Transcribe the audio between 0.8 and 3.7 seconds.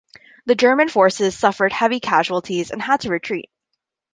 forces suffered heavy casualties and had to retreat.